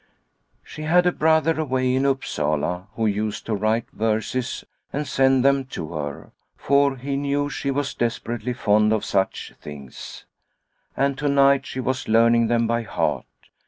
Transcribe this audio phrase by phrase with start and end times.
[0.63, 5.63] She had a brother away in Upsala who used to write verses and send them
[5.65, 10.25] to her, for he knew she was desperately fond of such things.
[10.97, 13.27] And to night she was learning them by heart.